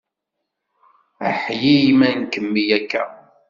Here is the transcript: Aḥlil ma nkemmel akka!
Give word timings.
Aḥlil 1.27 1.85
ma 1.97 2.09
nkemmel 2.19 2.69
akka! 2.77 3.03